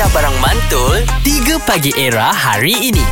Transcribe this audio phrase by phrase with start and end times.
[0.00, 0.96] Aisyah Barang Mantul
[1.28, 3.04] 3 Pagi Era hari ini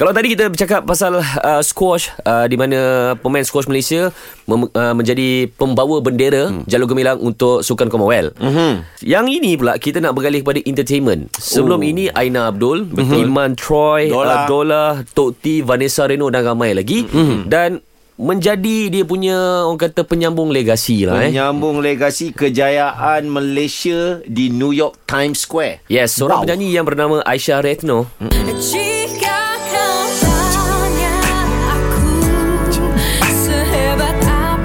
[0.00, 4.08] Kalau tadi kita bercakap pasal uh, squash uh, di mana pemain squash Malaysia
[4.48, 6.64] mem- uh, menjadi pembawa bendera hmm.
[6.64, 8.32] jalur gemilang untuk Sukan Commonwealth.
[8.40, 8.72] Mm-hmm.
[9.04, 11.36] Yang ini pula kita nak bergalih kepada entertainment.
[11.36, 11.90] Sebelum oh.
[11.92, 13.28] ini Aina Abdul, mm-hmm.
[13.28, 17.04] Iman Troy, Dola, uh, Dola Tok T, Vanessa Reno dan ramai lagi.
[17.04, 17.40] Mm-hmm.
[17.44, 17.84] Dan
[18.18, 21.30] menjadi dia punya orang kata penyambung legasi lah eh.
[21.30, 25.86] Penyambung legasi kejayaan Malaysia di New York Times Square.
[25.86, 26.44] Yes, seorang wow.
[26.44, 28.10] penyanyi yang bernama Aisyah Retno.
[28.18, 28.87] Mm-hmm.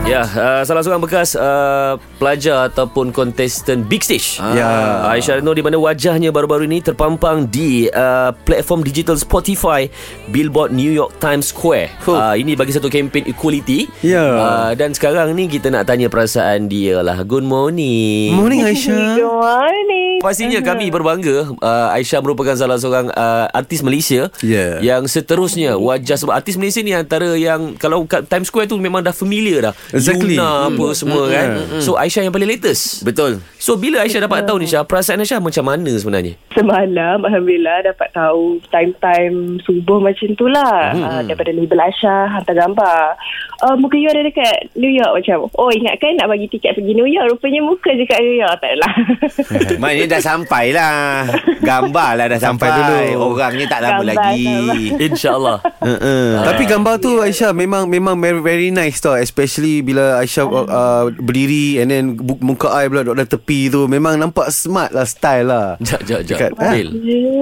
[0.04, 4.36] Ya, uh, salah seorang bekas uh, pelajar ataupun kontestan Big Stage.
[4.36, 4.52] Ah.
[4.52, 4.70] Ya,
[5.16, 9.88] Aisyah Reno di mana wajahnya baru-baru ini terpampang di uh, platform digital Spotify,
[10.28, 11.88] Billboard New York Times Square.
[12.04, 13.88] Uh, ini bagi satu kempen equality.
[14.04, 14.28] Ya.
[14.28, 17.24] Uh, dan sekarang ni kita nak tanya perasaan dia lah.
[17.24, 18.36] Good morning.
[18.36, 19.16] Morning Aisyah.
[19.16, 19.93] Good morning.
[20.24, 24.80] Pastinya kami berbangga uh, Aisyah merupakan salah seorang uh, artis Malaysia yeah.
[24.80, 29.04] yang seterusnya wajah sebab artis Malaysia ni antara yang kalau kat Times Square tu memang
[29.04, 30.40] dah familiar dah exactly.
[30.40, 30.96] Yuna apa hmm.
[30.96, 31.34] semua hmm.
[31.36, 31.48] kan.
[31.52, 31.82] Hmm.
[31.84, 33.04] So Aisyah yang paling latest.
[33.04, 33.44] Betul.
[33.64, 36.36] So bila Aisyah dapat tahu ni Syah, perasaan Aisyah macam mana sebenarnya?
[36.52, 40.92] Semalam alhamdulillah dapat tahu time-time subuh macam tu lah.
[40.92, 41.00] Hmm.
[41.08, 43.16] Uh, daripada label Aisyah hantar gambar.
[43.64, 45.48] Uh, muka you ada dekat New York macam.
[45.56, 47.40] Oh ingatkan nak bagi tiket pergi New York.
[47.40, 48.52] Rupanya muka je kat New York.
[48.60, 48.94] Tak adalah.
[49.80, 51.24] Maknanya dah sampai lah.
[51.64, 53.32] Gambar lah dah sampai, sampai dulu.
[53.32, 54.44] Orangnya tak lama gambar, lagi.
[55.08, 55.58] InsyaAllah.
[55.64, 56.28] uh-uh.
[56.52, 59.16] Tapi gambar tu Aisyah memang memang very, very nice tau.
[59.16, 64.18] Especially bila Aisyah uh, berdiri and then muka I pula duduk dalam tepi tu memang
[64.18, 65.68] nampak smart lah style lah.
[65.88, 66.52] Jap jap jap.
[66.58, 66.90] Bil.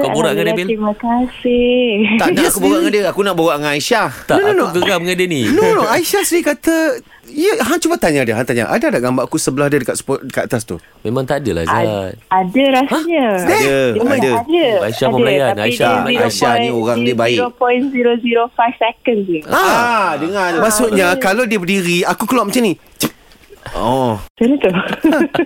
[0.02, 0.68] Kau borak dengan dia Bil?
[0.74, 2.18] Terima kasih.
[2.20, 3.04] Tak nak aku borak dengan dia.
[3.12, 4.10] Aku nak borak dengan Aisyah.
[4.28, 4.64] Tak no, no, no.
[4.70, 5.42] aku geram dengan dia ni.
[5.52, 6.76] No no Aisyah sendiri kata
[7.32, 8.36] Ya, Han cuba tanya dia.
[8.36, 10.76] Han tanya, ada tak gambar aku sebelah dia dekat spot, dekat atas tu?
[11.06, 11.86] Memang tak ada lah, Zat.
[12.28, 13.26] Ada rasanya.
[13.32, 13.46] Ha?
[13.48, 13.80] Ada.
[13.96, 14.32] Oh, ada.
[14.44, 14.66] ada.
[14.90, 15.54] Aisyah pemelayan.
[15.56, 17.40] Aisyah, Aisyah ni orang dia baik.
[17.40, 19.40] 0.005 second je.
[19.48, 20.60] Ah, ah dengar tu.
[20.60, 22.76] Maksudnya, kalau dia berdiri, aku keluar macam ni.
[23.76, 24.20] Oh.
[24.20, 24.70] Macam tu.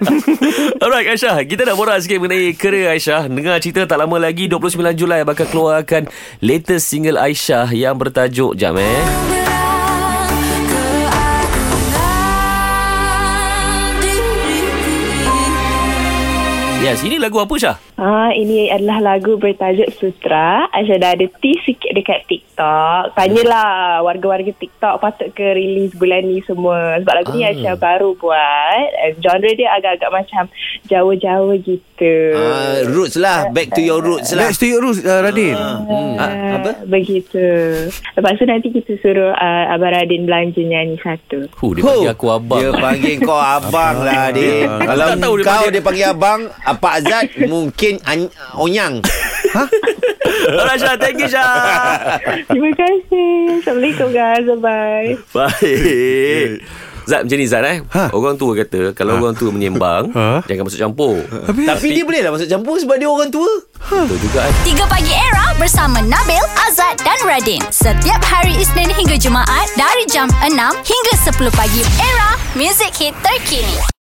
[0.83, 3.21] Alright Aisyah, kita nak borak sikit mengenai kerja Aisyah.
[3.29, 6.09] Dengar cerita tak lama lagi 29 Julai bakal keluarkan
[6.41, 9.54] latest single Aisyah yang bertajuk Jam eh.
[16.85, 17.81] Yes, ini lagu apa Syah?
[17.97, 20.69] Ah, ini adalah lagu bertajuk Sutra.
[20.69, 23.17] Aisyah dah ada T sikit dekat TikTok.
[23.17, 27.01] Tanyalah warga-warga TikTok patut ke release bulan ni semua.
[27.01, 27.35] Sebab lagu ah.
[27.39, 29.17] ni Aisyah baru buat.
[29.17, 30.43] Genre dia agak-agak macam
[30.85, 32.15] jauh-jauh gitu.
[32.37, 33.49] Ah, roots lah.
[33.49, 34.45] Back to your roots lah.
[34.45, 35.57] Back to your roots, uh, Radin.
[35.57, 35.81] Ah.
[35.81, 36.15] Hmm.
[36.21, 36.31] Ah,
[36.61, 36.71] apa?
[36.85, 37.47] Begitu.
[38.13, 41.49] Lepas tu nanti kita suruh uh, Abang Radin belanja nyanyi satu.
[41.49, 42.61] Huh, dia panggil aku abang.
[42.61, 44.69] Dia panggil kau abang lah, dia.
[44.69, 45.07] Kalau
[45.41, 46.45] kau dia panggil abang,
[46.75, 48.99] Pak Azad mungkin an- onyang.
[49.53, 49.63] Ha?
[50.45, 50.95] Alright Syah.
[50.95, 52.19] Thank you Syah.
[52.45, 53.61] Terima kasih.
[53.61, 54.45] Assalamualaikum guys.
[54.59, 56.61] Bye Bye
[57.05, 57.77] Zat macam ni Zat eh?
[57.85, 58.09] Ha?
[58.11, 59.21] Orang tua kata Kalau ha?
[59.21, 60.41] orang tua menyembang ha?
[60.43, 61.21] Jangan masuk campur.
[61.21, 63.45] Tapi, Tapi dia boleh lah masuk campur Sebab dia orang tua.
[63.85, 64.09] Ha?
[64.09, 64.53] Betul juga eh?
[64.65, 67.61] 3 Pagi Era Bersama Nabil Azad dan Radin.
[67.69, 70.49] Setiap hari Isnin hingga Jumaat Dari jam 6
[70.81, 71.81] Hingga 10 pagi.
[72.01, 73.94] Era Music Hit Terkini